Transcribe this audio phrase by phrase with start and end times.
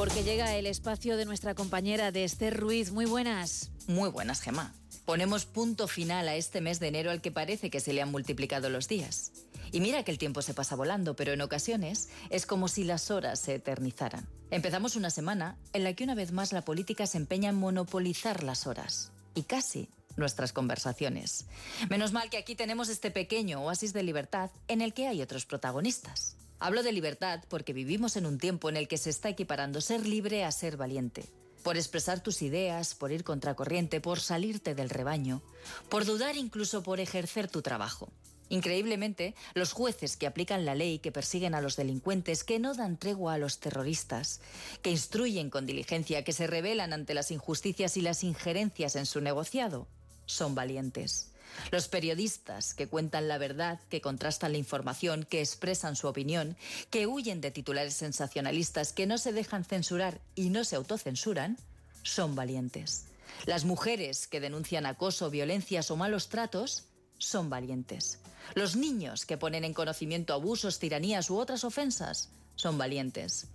[0.00, 2.90] Porque llega el espacio de nuestra compañera de Esther Ruiz.
[2.90, 3.70] Muy buenas.
[3.86, 4.72] Muy buenas, Gemma.
[5.04, 8.10] Ponemos punto final a este mes de enero al que parece que se le han
[8.10, 9.30] multiplicado los días.
[9.72, 13.10] Y mira que el tiempo se pasa volando, pero en ocasiones es como si las
[13.10, 14.26] horas se eternizaran.
[14.50, 18.42] Empezamos una semana en la que una vez más la política se empeña en monopolizar
[18.42, 19.12] las horas.
[19.34, 21.44] Y casi nuestras conversaciones.
[21.90, 25.44] Menos mal que aquí tenemos este pequeño oasis de libertad en el que hay otros
[25.44, 26.38] protagonistas.
[26.62, 30.06] Hablo de libertad porque vivimos en un tiempo en el que se está equiparando ser
[30.06, 31.24] libre a ser valiente.
[31.62, 35.40] Por expresar tus ideas, por ir contracorriente, por salirte del rebaño,
[35.88, 38.12] por dudar incluso por ejercer tu trabajo.
[38.50, 42.98] Increíblemente, los jueces que aplican la ley, que persiguen a los delincuentes, que no dan
[42.98, 44.40] tregua a los terroristas,
[44.82, 49.22] que instruyen con diligencia, que se rebelan ante las injusticias y las injerencias en su
[49.22, 49.86] negociado,
[50.26, 51.29] son valientes.
[51.70, 56.56] Los periodistas que cuentan la verdad, que contrastan la información, que expresan su opinión,
[56.90, 61.58] que huyen de titulares sensacionalistas, que no se dejan censurar y no se autocensuran,
[62.02, 63.06] son valientes.
[63.46, 66.84] Las mujeres que denuncian acoso, violencias o malos tratos
[67.18, 68.18] son valientes.
[68.54, 73.46] Los niños que ponen en conocimiento abusos, tiranías u otras ofensas son valientes.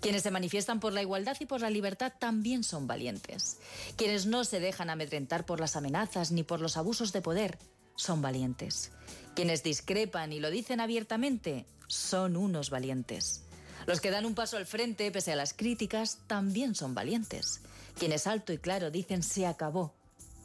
[0.00, 3.58] Quienes se manifiestan por la igualdad y por la libertad también son valientes.
[3.96, 7.58] Quienes no se dejan amedrentar por las amenazas ni por los abusos de poder
[7.96, 8.90] son valientes.
[9.34, 13.42] Quienes discrepan y lo dicen abiertamente son unos valientes.
[13.86, 17.60] Los que dan un paso al frente pese a las críticas también son valientes.
[17.98, 19.94] Quienes alto y claro dicen se acabó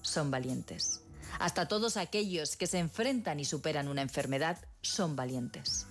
[0.01, 1.01] son valientes.
[1.39, 5.85] Hasta todos aquellos que se enfrentan y superan una enfermedad son valientes.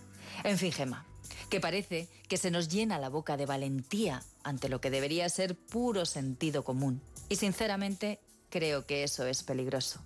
[0.45, 1.06] En fin, Gema,
[1.48, 5.56] que parece que se nos llena la boca de valentía ante lo que debería ser
[5.56, 7.03] puro sentido común.
[7.29, 8.20] Y sinceramente
[8.51, 10.01] creo que eso es peligroso.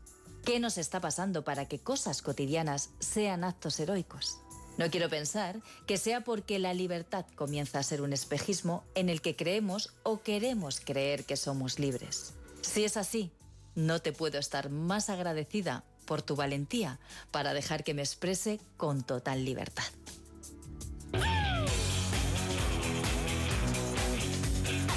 [0.45, 4.39] ¿Qué nos está pasando para que cosas cotidianas sean actos heroicos?
[4.79, 9.21] No quiero pensar que sea porque la libertad comienza a ser un espejismo en el
[9.21, 12.33] que creemos o queremos creer que somos libres.
[12.63, 13.31] Si es así,
[13.75, 16.99] no te puedo estar más agradecida por tu valentía
[17.31, 19.85] para dejar que me exprese con total libertad.